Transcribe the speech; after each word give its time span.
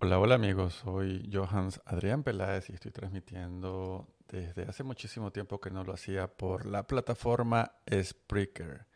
Hola, 0.00 0.20
hola 0.20 0.36
amigos, 0.36 0.74
soy 0.74 1.28
Johannes 1.32 1.80
Adrián 1.84 2.22
Peláez 2.22 2.70
y 2.70 2.72
estoy 2.72 2.92
transmitiendo 2.92 4.06
desde 4.28 4.62
hace 4.62 4.84
muchísimo 4.84 5.32
tiempo 5.32 5.60
que 5.60 5.72
no 5.72 5.82
lo 5.82 5.92
hacía 5.92 6.28
por 6.28 6.66
la 6.66 6.86
plataforma 6.86 7.72
Spreaker. 7.92 8.86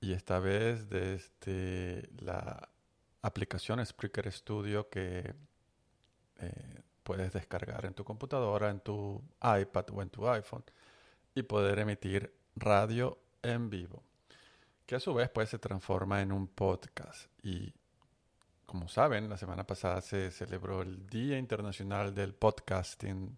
Y 0.00 0.14
esta 0.14 0.38
vez 0.38 0.88
desde 0.88 2.08
la 2.22 2.70
aplicación 3.20 3.84
Spreaker 3.84 4.32
Studio 4.32 4.88
que 4.88 5.34
eh, 6.38 6.82
puedes 7.02 7.34
descargar 7.34 7.84
en 7.84 7.92
tu 7.92 8.02
computadora, 8.02 8.70
en 8.70 8.80
tu 8.80 9.22
iPad 9.42 9.90
o 9.92 10.00
en 10.00 10.08
tu 10.08 10.26
iPhone 10.26 10.64
y 11.34 11.42
poder 11.42 11.80
emitir 11.80 12.34
radio 12.56 13.18
en 13.42 13.68
vivo, 13.68 14.02
que 14.86 14.94
a 14.94 15.00
su 15.00 15.12
vez 15.12 15.28
pues 15.28 15.50
se 15.50 15.58
transforma 15.58 16.22
en 16.22 16.32
un 16.32 16.48
podcast 16.48 17.30
y 17.42 17.74
como 18.70 18.86
saben, 18.86 19.28
la 19.28 19.36
semana 19.36 19.66
pasada 19.66 20.00
se 20.00 20.30
celebró 20.30 20.82
el 20.82 21.04
Día 21.08 21.36
Internacional 21.36 22.14
del 22.14 22.34
Podcasting 22.34 23.36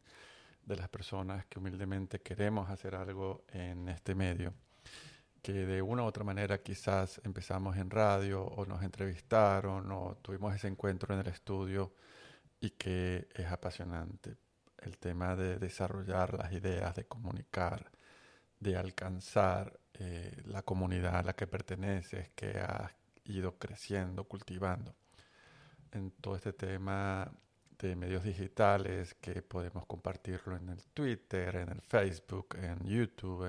de 0.63 0.77
las 0.77 0.91
personas 0.91 1.47
que 1.47 1.59
humildemente 1.59 2.21
queremos 2.21 2.69
hacer 2.69 2.95
algo 2.95 3.47
en 3.51 3.89
este 3.89 4.15
medio, 4.15 4.53
que 5.41 5.55
de 5.55 5.81
una 5.81 6.03
u 6.03 6.05
otra 6.05 6.23
manera 6.23 6.59
quizás 6.63 7.19
empezamos 7.25 7.79
en 7.79 7.89
radio 7.89 8.45
o 8.45 8.67
nos 8.67 8.83
entrevistaron 8.83 9.91
o 9.91 10.19
tuvimos 10.21 10.55
ese 10.55 10.69
encuentro 10.69 11.15
en 11.15 11.21
el 11.21 11.29
estudio 11.29 11.95
y 12.61 12.69
que 12.69 13.27
es 13.35 13.47
apasionante. 13.47 14.37
El 14.77 14.99
tema 14.99 15.35
de 15.35 15.59
desarrollar 15.59 16.35
las 16.35 16.53
ideas, 16.53 16.95
de 16.95 17.07
comunicar, 17.07 17.91
de 18.61 18.77
alcanzar 18.77 19.81
eh, 19.95 20.43
la 20.45 20.61
comunidad 20.61 21.17
a 21.17 21.23
la 21.23 21.33
que 21.33 21.47
perteneces, 21.47 22.29
que 22.35 22.59
has 22.59 22.93
ido 23.25 23.57
creciendo, 23.57 24.25
cultivando 24.25 24.95
en 25.93 26.11
todo 26.13 26.37
este 26.37 26.53
tema 26.53 27.31
de 27.79 27.97
medios 27.97 28.23
digitales 28.23 29.15
que 29.15 29.43
podemos 29.43 29.87
compartirlo 29.87 30.57
en 30.57 30.69
el 30.71 30.83
Twitter, 30.95 31.57
en 31.57 31.69
el 31.71 31.81
Facebook, 31.83 32.57
en 32.57 32.79
YouTube, 32.85 33.49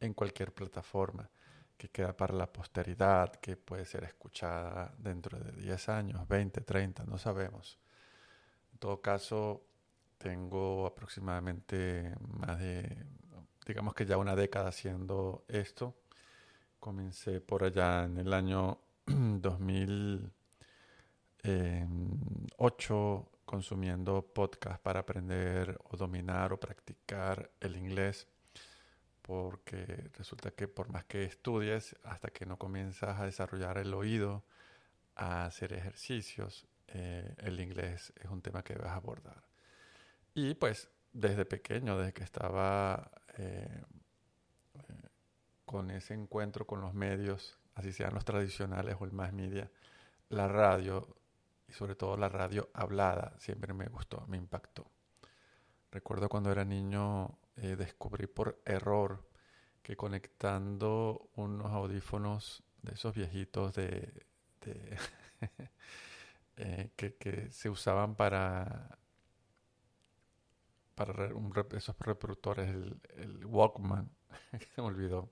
en, 0.00 0.12
cualquier 0.12 0.52
plataforma 0.52 1.28
que 1.78 1.88
queda 1.88 2.14
para 2.14 2.34
la 2.34 2.52
posteridad, 2.52 3.32
que 3.36 3.56
puede 3.56 3.86
ser 3.86 4.04
escuchada 4.04 4.94
dentro 4.98 5.38
de 5.38 5.52
10 5.52 5.88
años, 5.88 6.28
20, 6.28 6.60
30, 6.60 7.04
no 7.04 7.16
sabemos. 7.16 7.78
En 8.72 8.78
todo 8.78 9.00
caso, 9.00 9.64
tengo 10.18 10.86
aproximadamente 10.86 12.14
más 12.20 12.58
de, 12.58 13.06
digamos 13.66 13.94
que 13.94 14.04
ya 14.04 14.18
una 14.18 14.36
década 14.36 14.68
haciendo 14.68 15.44
esto. 15.48 15.94
Comencé 16.80 17.40
por 17.40 17.64
allá 17.64 18.04
en 18.04 18.18
el 18.18 18.32
año 18.34 18.78
2000. 19.06 20.32
Ocho 22.56 23.30
consumiendo 23.44 24.22
podcast 24.22 24.82
para 24.82 25.00
aprender 25.00 25.78
o 25.90 25.96
dominar 25.96 26.52
o 26.52 26.58
practicar 26.58 27.50
el 27.60 27.76
inglés, 27.76 28.26
porque 29.22 30.10
resulta 30.14 30.50
que 30.50 30.68
por 30.68 30.88
más 30.90 31.04
que 31.04 31.24
estudies, 31.24 31.96
hasta 32.04 32.28
que 32.28 32.46
no 32.46 32.58
comienzas 32.58 33.20
a 33.20 33.26
desarrollar 33.26 33.78
el 33.78 33.94
oído, 33.94 34.44
a 35.16 35.44
hacer 35.44 35.72
ejercicios, 35.72 36.66
eh, 36.88 37.34
el 37.38 37.60
inglés 37.60 38.12
es 38.16 38.30
un 38.30 38.42
tema 38.42 38.62
que 38.62 38.74
a 38.74 38.94
abordar. 38.94 39.42
Y 40.34 40.54
pues 40.54 40.88
desde 41.12 41.44
pequeño, 41.44 41.96
desde 41.98 42.12
que 42.12 42.24
estaba 42.24 43.10
eh, 43.38 43.82
eh, 44.74 45.08
con 45.64 45.90
ese 45.90 46.14
encuentro 46.14 46.66
con 46.66 46.80
los 46.80 46.94
medios, 46.94 47.58
así 47.74 47.92
sean 47.92 48.14
los 48.14 48.24
tradicionales 48.24 48.96
o 48.98 49.04
el 49.04 49.12
más 49.12 49.32
media, 49.32 49.70
la 50.28 50.48
radio 50.48 51.06
sobre 51.74 51.96
todo 51.96 52.16
la 52.16 52.28
radio 52.28 52.70
hablada 52.72 53.34
siempre 53.38 53.72
me 53.74 53.86
gustó, 53.86 54.24
me 54.28 54.36
impactó. 54.36 54.90
Recuerdo 55.90 56.28
cuando 56.28 56.50
era 56.52 56.64
niño 56.64 57.38
eh, 57.56 57.76
descubrí 57.76 58.26
por 58.26 58.60
error 58.64 59.28
que 59.82 59.96
conectando 59.96 61.30
unos 61.34 61.70
audífonos 61.72 62.62
de 62.82 62.94
esos 62.94 63.14
viejitos 63.14 63.74
de, 63.74 64.26
eh, 66.56 66.90
que, 66.96 67.48
se 67.50 67.68
usaban 67.68 68.14
para 68.14 68.98
para 70.94 71.28
esos 71.76 71.98
reproductores, 71.98 72.68
el, 72.68 73.44
Walkman, 73.46 74.08
que 74.52 74.66
se 74.66 74.80
me 74.80 74.86
olvidó, 74.86 75.28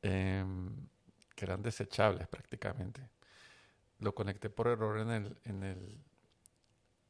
em, 0.00 0.88
que 1.34 1.44
eran 1.44 1.60
desechables 1.60 2.28
prácticamente 2.28 3.15
lo 3.98 4.14
conecté 4.14 4.50
por 4.50 4.68
error 4.68 4.98
en 4.98 5.10
el, 5.10 5.40
en 5.44 5.62
el, 5.62 6.04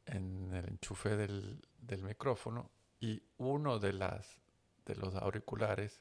en 0.07 0.55
el 0.55 0.69
enchufe 0.69 1.17
del, 1.17 1.61
del 1.79 2.03
micrófono 2.03 2.71
y 3.01 3.23
uno 3.39 3.79
de, 3.79 3.93
las, 3.93 4.41
de 4.85 4.95
los 4.97 5.15
auriculares 5.17 6.01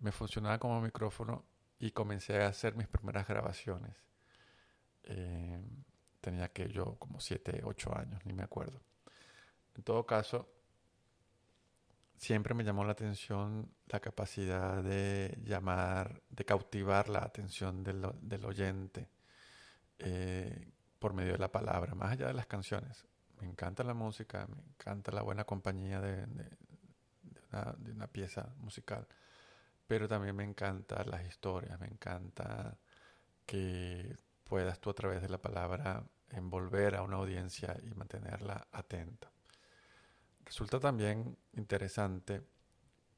me 0.00 0.12
funcionaba 0.12 0.58
como 0.58 0.80
micrófono 0.80 1.44
y 1.78 1.92
comencé 1.92 2.42
a 2.42 2.48
hacer 2.48 2.74
mis 2.74 2.88
primeras 2.88 3.26
grabaciones. 3.26 3.96
Eh, 5.04 5.60
tenía 6.20 6.52
que 6.52 6.68
yo 6.68 6.96
como 6.98 7.20
7, 7.20 7.62
8 7.64 7.96
años, 7.96 8.20
ni 8.26 8.32
me 8.32 8.42
acuerdo. 8.42 8.80
En 9.76 9.82
todo 9.84 10.04
caso, 10.04 10.48
siempre 12.16 12.54
me 12.54 12.64
llamó 12.64 12.84
la 12.84 12.92
atención 12.92 13.72
la 13.86 14.00
capacidad 14.00 14.82
de 14.82 15.38
llamar, 15.44 16.20
de 16.28 16.44
cautivar 16.44 17.08
la 17.08 17.20
atención 17.20 17.84
del, 17.84 18.04
del 18.20 18.44
oyente 18.44 19.08
eh, 19.98 20.70
por 20.98 21.12
medio 21.12 21.32
de 21.32 21.38
la 21.38 21.50
palabra, 21.50 21.94
más 21.94 22.12
allá 22.12 22.26
de 22.26 22.34
las 22.34 22.46
canciones. 22.46 23.06
Me 23.40 23.46
encanta 23.46 23.84
la 23.84 23.94
música, 23.94 24.46
me 24.48 24.62
encanta 24.62 25.12
la 25.12 25.22
buena 25.22 25.44
compañía 25.44 26.00
de, 26.00 26.26
una, 27.92 28.06
pieza 28.08 28.52
musical, 28.58 29.06
pero 29.86 30.08
también 30.08 30.34
me 30.34 30.44
encantan 30.44 31.08
las 31.10 31.24
historias, 31.26 31.78
me 31.80 31.86
encanta 31.86 32.76
que 33.46 34.16
puedas 34.44 34.80
tú 34.80 34.90
a 34.90 34.94
través 34.94 35.22
de 35.22 35.28
la 35.28 35.38
palabra 35.38 36.04
envolver 36.30 36.96
a 36.96 37.02
una 37.02 37.16
audiencia 37.16 37.76
y 37.82 37.94
mantenerla 37.94 38.66
atenta. 38.72 39.30
Resulta 40.44 40.80
también 40.80 41.36
interesante 41.52 42.42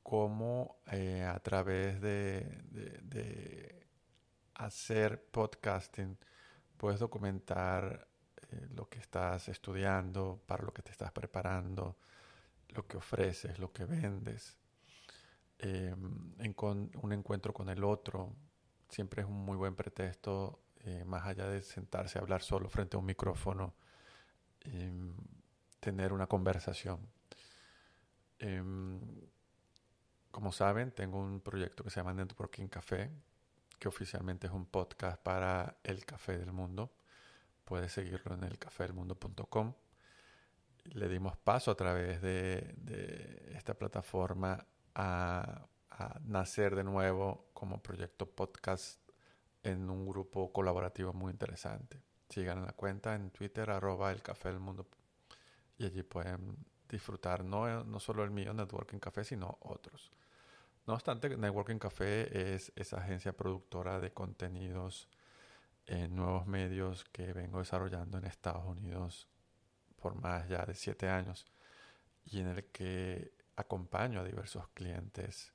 cómo 0.03 0.81
eh, 0.91 1.23
a 1.23 1.39
través 1.41 2.01
de, 2.01 2.41
de, 3.03 3.87
hacer 4.55 5.25
podcasting 5.31 6.19
puedes 6.81 6.99
documentar 6.99 8.09
eh, 8.50 8.69
lo 8.75 8.88
que 8.88 9.00
estás 9.00 9.50
estudiando, 9.50 10.41
para 10.47 10.65
lo 10.65 10.73
que 10.73 10.81
te 10.81 10.91
estás 10.91 11.12
preparando, 11.12 11.99
lo 12.71 12.87
que 12.87 12.97
ofreces, 12.97 13.59
lo 13.59 13.71
que 13.71 13.85
vendes. 13.85 14.56
Em, 15.59 16.32
un 17.03 17.12
encuentro 17.12 17.53
con 17.53 17.69
el 17.69 17.85
otro 17.85 18.35
siempre 18.88 19.21
es 19.21 19.29
un 19.29 19.44
muy 19.44 19.59
buen 19.59 19.77
pretexto, 19.77 20.62
eh, 20.81 21.05
más 21.05 21.27
allá 21.27 21.49
de 21.49 21.61
sentarse 21.61 22.19
a 22.19 22.23
hablar 22.23 22.41
solo 22.41 22.71
frente 22.71 22.97
a 22.97 23.00
un 23.00 23.05
micrófono, 23.05 23.75
em, 24.62 25.15
tener 25.81 26.15
una 26.15 26.26
conversación. 26.26 26.99
Em, 28.38 29.00
como 30.31 30.50
saben, 30.50 30.93
tengo 30.93 31.19
un 31.19 31.41
proyecto 31.43 31.85
que 31.85 31.91
se 31.91 32.00
llama 32.00 32.15
Networking 32.15 32.69
Café, 32.69 33.11
que 33.81 33.88
oficialmente 33.88 34.47
es 34.47 34.53
un 34.53 34.67
podcast 34.67 35.21
para 35.23 35.79
el 35.82 36.05
Café 36.05 36.38
del 36.38 36.53
Mundo. 36.53 36.93
Puedes 37.65 37.91
seguirlo 37.91 38.35
en 38.35 38.44
elcafedelmundo.com. 38.44 39.73
Le 40.85 41.09
dimos 41.09 41.37
paso 41.38 41.71
a 41.71 41.77
través 41.77 42.21
de, 42.21 42.77
esta 43.56 43.75
plataforma 43.75 44.67
a, 44.94 45.67
nacer 46.25 46.77
de 46.77 46.85
nuevo 46.85 47.50
como 47.53 47.82
proyecto 47.82 48.27
podcast 48.27 49.00
en 49.62 49.91
un 49.91 50.06
grupo 50.06 50.53
colaborativo 50.53 51.12
muy 51.12 51.33
interesante. 51.33 52.03
Sigan 52.29 52.65
la 52.65 52.73
cuenta 52.73 53.15
en 53.15 53.31
Twitter, 53.31 53.71
arroba 53.71 54.12
el 54.12 54.23
café 54.23 54.50
del 54.50 54.61
mundo. 54.61 54.87
Y 55.79 55.87
allí 55.87 56.03
pueden 56.03 56.56
disfrutar 56.88 57.44
no, 57.44 57.85
no 57.85 58.00
solo 58.00 58.25
el 58.25 58.31
mío, 58.31 58.53
Networking 58.53 58.99
Café, 58.99 59.25
sino 59.25 59.59
otros. 59.61 60.11
No 60.90 60.94
obstante, 60.94 61.28
Networking 61.37 61.78
Café 61.78 62.54
es 62.54 62.72
esa 62.75 62.96
agencia 62.96 63.32
productora 63.32 64.00
de 64.00 64.12
contenidos 64.12 65.08
en 65.87 66.16
nuevos 66.16 66.48
medios 66.48 67.04
que 67.12 67.32
vengo 67.32 67.60
desarrollando 67.60 68.19
en 68.19 68.25
Estados 68.25 68.64
Unidos 68.64 69.28
por 69.94 70.16
más 70.16 70.48
ya 70.48 70.66
de 70.66 70.75
siete 70.75 71.08
años 71.08 71.46
y 72.25 72.40
en 72.40 72.48
el 72.48 72.64
que 72.72 73.34
acompaño 73.54 74.19
a 74.19 74.25
diversos 74.25 74.66
clientes 74.75 75.54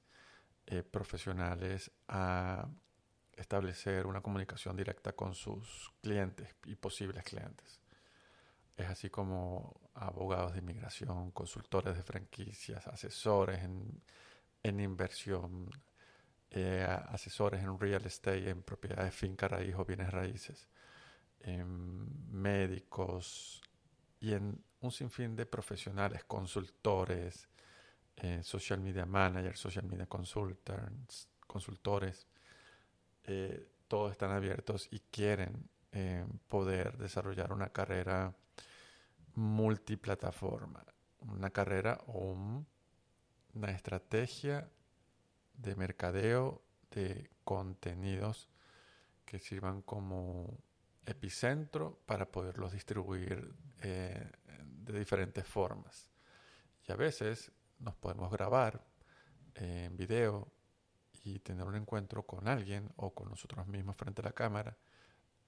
eh, 0.67 0.83
profesionales 0.83 1.91
a 2.07 2.69
establecer 3.33 4.07
una 4.07 4.21
comunicación 4.21 4.77
directa 4.77 5.17
con 5.17 5.35
sus 5.35 5.91
clientes 6.01 6.55
y 6.63 6.75
posibles 6.75 7.25
clientes. 7.25 7.81
Es 8.77 8.87
así 8.87 9.09
como 9.09 9.81
abogados 9.95 10.53
de 10.53 10.59
inmigración, 10.59 11.31
consultores 11.31 11.97
de 11.97 12.03
franquicias, 12.03 12.87
asesores 12.87 13.63
en, 13.65 14.01
en 14.65 14.79
inversión, 14.79 15.69
eh, 16.49 16.83
asesores 17.09 17.61
en 17.61 17.79
real 17.79 18.03
estate, 18.03 18.49
en 18.49 18.63
propiedades, 18.63 19.13
finca 19.13 19.47
raíz 19.47 19.75
o 19.75 19.85
bienes 19.85 20.09
raíces, 20.09 20.67
médicos 22.31 23.61
y 24.19 24.33
en 24.33 24.59
un 24.81 24.91
sinfín 24.91 25.35
de 25.35 25.45
profesionales, 25.45 26.23
consultores, 26.23 27.47
eh, 28.15 28.41
social 28.41 28.79
media 28.79 29.05
managers, 29.05 29.59
social 29.59 29.85
media 29.85 30.07
consultants, 30.07 31.29
consultores, 31.45 32.27
eh, 33.25 33.69
todos 33.87 34.13
están 34.13 34.31
abiertos 34.31 34.87
y 34.91 34.99
quieren 35.11 35.69
poder 36.49 36.97
desarrollar 36.97 37.53
una 37.53 37.69
carrera 37.69 38.35
multiplataforma, 39.35 40.83
una 41.21 41.51
carrera 41.51 42.01
o 42.07 42.65
una 43.55 43.71
estrategia 43.71 44.69
de 45.53 45.75
mercadeo 45.75 46.61
de 46.91 47.29
contenidos 47.43 48.49
que 49.25 49.39
sirvan 49.39 49.81
como 49.81 50.57
epicentro 51.05 51.99
para 52.05 52.31
poderlos 52.31 52.73
distribuir 52.73 53.55
eh, 53.81 54.31
de 54.61 54.99
diferentes 54.99 55.45
formas. 55.47 56.09
Y 56.87 56.91
a 56.91 56.95
veces 56.95 57.51
nos 57.79 57.95
podemos 57.95 58.31
grabar 58.31 58.85
en 59.55 59.95
video 59.95 60.51
y 61.23 61.39
tener 61.39 61.65
un 61.65 61.75
encuentro 61.75 62.23
con 62.23 62.47
alguien 62.47 62.91
o 62.97 63.13
con 63.13 63.29
nosotros 63.29 63.65
mismos 63.67 63.95
frente 63.95 64.21
a 64.21 64.25
la 64.25 64.33
cámara. 64.33 64.77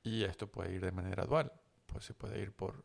Y 0.01 0.24
esto 0.24 0.50
puede 0.51 0.74
ir 0.74 0.81
de 0.81 0.92
manera 0.92 1.25
dual. 1.25 1.51
Pues 1.86 2.06
se 2.06 2.13
puede 2.13 2.42
ir 2.42 2.54
por 2.54 2.83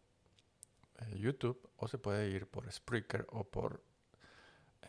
eh, 0.99 1.19
YouTube 1.19 1.71
o 1.77 1.89
se 1.89 1.99
puede 1.99 2.29
ir 2.29 2.47
por 2.49 2.71
Spreaker 2.71 3.27
o 3.31 3.45
por 3.45 3.83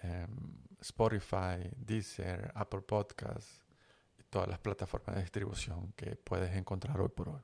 Em, 0.01 0.63
Spotify, 0.81 1.69
Deezer, 1.77 2.51
Apple 2.55 2.81
Podcasts 2.81 3.63
y 4.19 4.23
todas 4.23 4.49
las 4.49 4.59
plataformas 4.59 5.15
de 5.15 5.21
distribución 5.21 5.93
que 5.93 6.15
puedes 6.17 6.53
encontrar 6.55 6.99
hoy 6.99 7.09
por 7.09 7.29
hoy. 7.29 7.41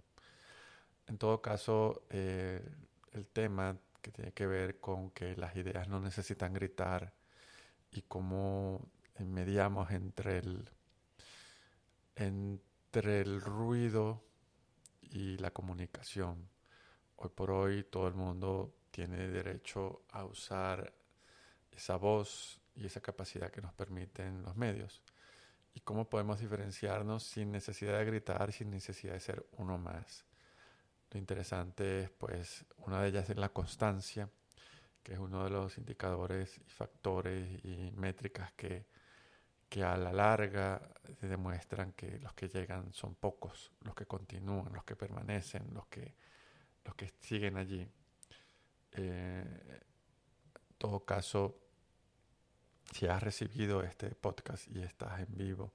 En 1.08 1.18
todo 1.18 1.42
caso, 1.42 2.04
eh, 2.10 2.62
el 3.14 3.28
tema 3.28 3.78
que 4.02 4.12
tiene 4.12 4.34
que 4.34 4.46
ver 4.46 4.80
con 4.80 5.12
que 5.12 5.36
las 5.36 5.56
ideas 5.56 5.88
no 5.88 6.00
necesitan 6.00 6.54
gritar 6.54 7.14
y 7.92 8.02
cómo 8.04 8.90
mediamos 9.20 9.92
entre 9.92 10.40
el, 10.40 10.70
entre 12.16 13.22
el 13.22 13.42
ruido 13.42 14.24
y 15.02 15.38
la 15.38 15.52
comunicación. 15.52 16.50
Hoy 17.16 17.30
por 17.30 17.52
hoy 17.52 17.84
todo 17.84 18.08
el 18.08 18.16
mundo 18.16 18.76
tiene 18.92 19.28
derecho 19.28 20.04
a 20.12 20.26
usar 20.26 20.94
esa 21.80 21.96
voz 21.96 22.62
y 22.76 22.86
esa 22.86 23.02
capacidad 23.02 23.50
que 23.50 23.62
nos 23.62 23.74
permiten 23.74 24.44
los 24.44 24.56
medios. 24.56 25.02
Y 25.74 25.80
cómo 25.82 26.10
podemos 26.10 26.40
diferenciarnos 26.40 27.24
sin 27.24 27.52
necesidad 27.52 27.98
de 27.98 28.06
gritar, 28.06 28.52
sin 28.52 28.70
necesidad 28.70 29.14
de 29.14 29.20
ser 29.20 29.46
uno 29.58 29.78
más. 29.78 30.26
Lo 31.12 31.20
interesante 31.20 32.04
es, 32.04 32.10
pues, 32.12 32.66
una 32.78 33.02
de 33.02 33.10
ellas 33.10 33.30
es 33.30 33.38
la 33.38 33.50
constancia, 33.50 34.30
que 35.02 35.14
es 35.14 35.20
uno 35.20 35.44
de 35.44 35.50
los 35.50 35.78
indicadores 35.78 36.58
y 36.58 36.70
factores 36.70 37.64
y 37.64 37.92
métricas 37.96 38.52
que, 38.54 38.86
que 39.70 39.84
a 39.84 39.98
la 39.98 40.12
larga 40.12 40.82
demuestran 41.22 41.94
que 41.94 42.20
los 42.20 42.34
que 42.34 42.50
llegan 42.50 42.92
son 42.94 43.16
pocos, 43.16 43.72
los 43.82 43.96
que 43.96 44.06
continúan, 44.06 44.74
los 44.74 44.84
que 44.84 44.96
permanecen, 44.96 45.74
los 45.74 45.88
que, 45.88 46.14
los 46.84 46.94
que 46.96 47.14
siguen 47.20 47.58
allí. 47.58 47.88
Eh, 48.92 49.44
en 50.70 50.78
todo 50.78 51.06
caso, 51.06 51.69
si 52.94 53.08
has 53.08 53.22
recibido 53.22 53.84
este 53.84 54.10
podcast 54.16 54.68
y 54.68 54.82
estás 54.82 55.20
en 55.20 55.36
vivo, 55.36 55.74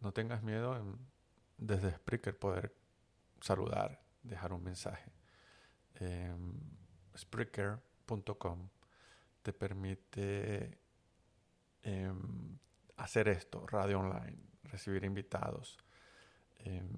no 0.00 0.12
tengas 0.12 0.42
miedo 0.42 0.76
en, 0.76 0.98
desde 1.58 1.92
Spreaker 1.92 2.38
poder 2.38 2.74
saludar, 3.40 4.00
dejar 4.22 4.52
un 4.52 4.62
mensaje. 4.62 5.12
Em, 5.94 6.54
Spreaker.com 7.16 8.68
te 9.42 9.52
permite 9.52 10.78
em, 11.82 12.58
hacer 12.96 13.28
esto, 13.28 13.66
radio 13.66 14.00
online, 14.00 14.38
recibir 14.64 15.04
invitados, 15.04 15.78
em, 16.58 16.88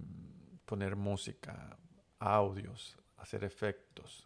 poner 0.65 0.97
música, 0.97 1.77
audios, 2.19 2.97
hacer 3.19 3.45
efectos. 3.45 4.25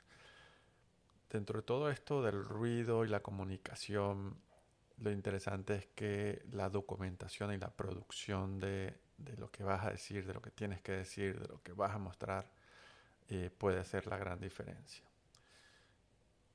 Dentro 1.28 1.58
de 1.58 1.62
todo 1.62 1.90
esto 1.90 2.22
del 2.22 2.44
ruido 2.44 3.04
y 3.04 3.08
la 3.08 3.20
comunicación, 3.20 4.38
lo 4.98 5.10
interesante 5.10 5.74
es 5.74 5.86
que 5.94 6.42
la 6.52 6.70
documentación 6.70 7.52
y 7.52 7.58
la 7.58 7.70
producción 7.70 8.58
de, 8.58 8.98
lo 9.36 9.50
que 9.50 9.62
vas 9.62 9.84
a 9.84 9.90
decir, 9.90 10.26
de 10.26 10.34
lo 10.34 10.40
que 10.40 10.50
tienes 10.50 10.80
que 10.80 10.92
decir, 10.92 11.40
de 11.40 11.48
lo 11.48 11.62
que 11.62 11.72
vas 11.72 11.94
a 11.94 11.98
mostrar, 11.98 12.50
eh, 13.28 13.50
puede 13.56 13.80
hacer 13.80 14.06
la 14.06 14.16
gran 14.16 14.40
diferencia. 14.40 15.04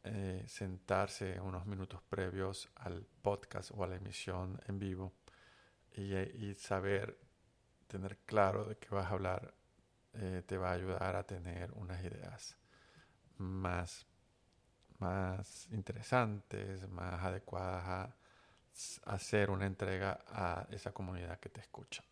Eh, 0.04 0.44
sentarse 0.48 1.40
unos 1.40 1.68
minutos 1.68 2.02
previos 2.02 2.70
al 2.76 3.06
podcast 3.22 3.70
o 3.76 3.84
a 3.84 3.88
la 3.88 3.98
emisión 3.98 4.60
en 4.68 4.80
vivo 4.80 5.14
y, 5.96 6.16
y 6.16 6.56
saber, 6.56 7.20
tener 7.86 8.18
claro 8.26 8.66
de 8.66 8.78
qué 8.78 8.90
vas 8.90 9.06
a 9.06 9.10
hablar, 9.10 9.54
eh, 10.14 10.44
te 10.46 10.58
va 10.58 10.72
a 10.72 10.74
ayudar 10.74 11.16
a 11.16 11.24
tener 11.24 11.72
unas 11.74 12.04
ideas 12.04 12.58
más, 13.38 14.08
más 15.00 15.68
interesantes, 15.72 16.88
más 16.89 17.24
adecuadas 17.24 17.88
a 17.88 18.21
hacer 19.06 19.50
una 19.50 19.66
entrega 19.66 20.20
a 20.28 20.68
esa 20.72 20.92
comunidad 20.92 21.40
que 21.40 21.50
te 21.50 21.62
escucha. 21.62 22.04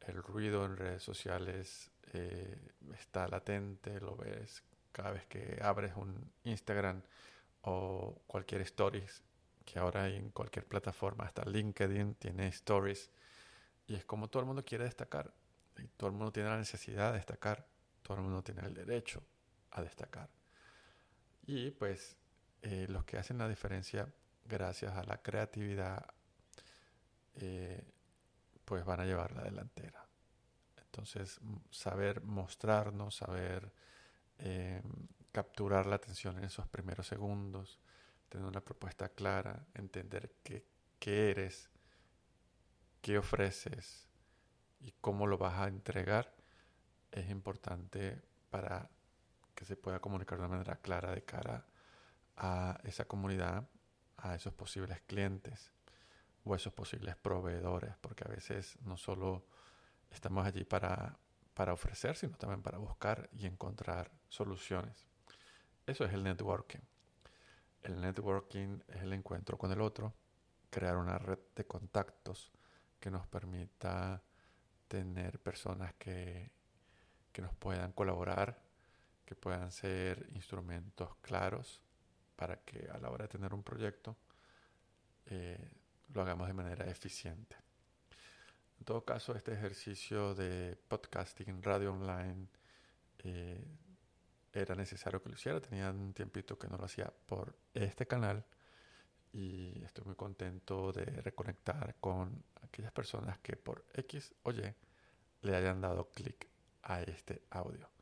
El 0.00 0.22
ruido 0.22 0.64
en 0.64 0.76
redes 0.76 1.02
sociales 1.02 1.90
eh, 2.12 2.56
está 2.98 3.28
latente, 3.28 4.00
lo 4.00 4.16
ves 4.16 4.62
cada 4.92 5.12
vez 5.12 5.26
que 5.26 5.58
abres 5.62 5.92
un 5.96 6.32
Instagram 6.44 7.02
o 7.62 8.22
cualquier 8.26 8.62
stories, 8.62 9.22
que 9.64 9.78
ahora 9.78 10.04
hay 10.04 10.16
en 10.16 10.30
cualquier 10.30 10.66
plataforma, 10.66 11.24
hasta 11.24 11.44
LinkedIn 11.44 12.14
tiene 12.14 12.48
stories, 12.48 13.10
y 13.86 13.94
es 13.94 14.04
como 14.04 14.28
todo 14.28 14.40
el 14.40 14.46
mundo 14.46 14.64
quiere 14.64 14.84
destacar, 14.84 15.32
y 15.76 15.86
todo 15.88 16.08
el 16.08 16.16
mundo 16.16 16.32
tiene 16.32 16.48
la 16.48 16.56
necesidad 16.56 17.12
de 17.12 17.18
destacar, 17.18 17.66
todo 18.02 18.16
el 18.16 18.22
mundo 18.22 18.42
tiene 18.42 18.62
el 18.62 18.74
derecho 18.74 19.22
a 19.72 19.82
destacar. 19.82 20.30
Y 21.46 21.70
pues 21.72 22.16
eh, 22.62 22.86
los 22.88 23.04
que 23.04 23.18
hacen 23.18 23.38
la 23.38 23.48
diferencia 23.48 24.12
gracias 24.48 24.96
a 24.96 25.04
la 25.04 25.20
creatividad, 25.22 26.04
eh, 27.34 27.84
pues 28.64 28.84
van 28.84 29.00
a 29.00 29.04
llevar 29.04 29.32
la 29.32 29.44
delantera. 29.44 30.06
Entonces, 30.76 31.40
saber 31.70 32.22
mostrarnos, 32.24 33.14
saber 33.14 33.72
eh, 34.38 34.82
capturar 35.30 35.86
la 35.86 35.96
atención 35.96 36.38
en 36.38 36.44
esos 36.44 36.66
primeros 36.66 37.06
segundos, 37.06 37.78
tener 38.28 38.46
una 38.46 38.60
propuesta 38.64 39.10
clara, 39.10 39.66
entender 39.74 40.32
qué, 40.42 40.64
qué 40.98 41.30
eres, 41.30 41.70
qué 43.00 43.18
ofreces 43.18 44.08
y 44.80 44.92
cómo 45.00 45.26
lo 45.26 45.38
vas 45.38 45.60
a 45.60 45.68
entregar, 45.68 46.34
es 47.12 47.30
importante 47.30 48.20
para 48.50 48.90
que 49.54 49.64
se 49.64 49.76
pueda 49.76 50.00
comunicar 50.00 50.38
de 50.38 50.44
una 50.44 50.56
manera 50.56 50.76
clara 50.76 51.12
de 51.12 51.22
cara 51.24 51.66
a 52.36 52.80
esa 52.84 53.06
comunidad 53.06 53.68
a 54.18 54.34
esos 54.34 54.52
posibles 54.52 55.00
clientes 55.02 55.72
o 56.44 56.54
esos 56.54 56.72
posibles 56.72 57.16
proveedores, 57.16 57.96
porque 58.00 58.24
a 58.24 58.30
veces 58.30 58.78
no 58.82 58.96
solo 58.96 59.46
estamos 60.10 60.46
allí 60.46 60.64
para, 60.64 61.18
para 61.54 61.72
ofrecer, 61.72 62.16
sino 62.16 62.36
también 62.36 62.62
para 62.62 62.78
buscar 62.78 63.28
y 63.32 63.46
encontrar 63.46 64.10
soluciones. 64.28 65.06
Eso 65.86 66.04
es 66.04 66.12
el 66.12 66.22
networking. 66.22 66.80
El 67.82 68.00
networking 68.00 68.80
es 68.88 69.02
el 69.02 69.12
encuentro 69.12 69.56
con 69.56 69.70
el 69.72 69.80
otro, 69.80 70.14
crear 70.70 70.96
una 70.96 71.18
red 71.18 71.38
de 71.54 71.66
contactos 71.66 72.52
que 73.00 73.10
nos 73.10 73.26
permita 73.26 74.22
tener 74.88 75.38
personas 75.38 75.94
que, 75.94 76.50
que 77.32 77.42
nos 77.42 77.54
puedan 77.54 77.92
colaborar, 77.92 78.60
que 79.24 79.34
puedan 79.34 79.70
ser 79.70 80.28
instrumentos 80.32 81.14
claros 81.20 81.82
para 82.38 82.60
que 82.60 82.88
a 82.88 82.98
la 82.98 83.10
hora 83.10 83.24
de 83.24 83.28
tener 83.28 83.52
un 83.52 83.64
proyecto 83.64 84.16
eh, 85.26 85.72
lo 86.14 86.22
hagamos 86.22 86.46
de 86.46 86.54
manera 86.54 86.88
eficiente. 86.88 87.56
En 88.78 88.84
todo 88.84 89.04
caso, 89.04 89.34
este 89.34 89.52
ejercicio 89.52 90.36
de 90.36 90.78
podcasting, 90.86 91.60
radio 91.60 91.92
online, 91.92 92.46
eh, 93.18 93.66
era 94.52 94.76
necesario 94.76 95.20
que 95.20 95.30
lo 95.30 95.34
hiciera. 95.34 95.60
Tenía 95.60 95.90
un 95.90 96.14
tiempito 96.14 96.56
que 96.56 96.68
no 96.68 96.76
lo 96.76 96.84
hacía 96.84 97.12
por 97.26 97.56
este 97.74 98.06
canal 98.06 98.44
y 99.32 99.82
estoy 99.82 100.04
muy 100.04 100.14
contento 100.14 100.92
de 100.92 101.04
reconectar 101.04 101.96
con 102.00 102.44
aquellas 102.62 102.92
personas 102.92 103.38
que 103.40 103.56
por 103.56 103.84
X 103.94 104.32
o 104.44 104.52
Y 104.52 104.74
le 105.42 105.56
hayan 105.56 105.80
dado 105.80 106.08
clic 106.12 106.48
a 106.84 107.02
este 107.02 107.42
audio. 107.50 107.97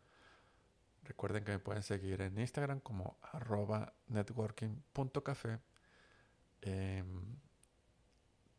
Recuerden 1.06 1.44
que 1.44 1.52
me 1.52 1.60
pueden 1.60 1.84
seguir 1.84 2.20
en 2.20 2.36
Instagram 2.38 2.80
como 2.80 3.16
arroba 3.22 3.94
networking.café, 4.08 5.60
en 6.62 7.40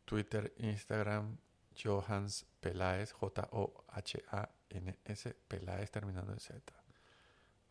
Twitter, 0.06 0.54
Instagram, 0.56 1.36
Johans 1.76 2.46
Peláez, 2.60 3.12
J-O-H-A-N-S, 3.12 3.74
Peláez 5.46 5.90
terminando 5.90 6.32
en 6.32 6.40
Z. 6.40 6.72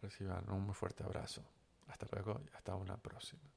Reciban 0.03 0.48
un 0.51 0.62
muy 0.67 0.75
fuerte 0.75 1.03
abrazo. 1.03 1.43
Hasta 1.88 2.05
luego 2.12 2.39
y 2.46 2.50
hasta 2.55 2.75
una 2.75 2.98
próxima. 2.98 3.56